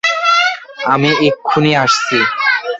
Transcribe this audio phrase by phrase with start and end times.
[0.85, 2.17] আমি এক্ষুনি আসছি।